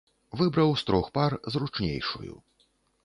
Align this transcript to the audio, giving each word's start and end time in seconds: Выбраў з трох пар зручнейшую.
Выбраў 0.39 0.71
з 0.81 0.87
трох 0.87 1.11
пар 1.17 1.37
зручнейшую. 1.57 2.33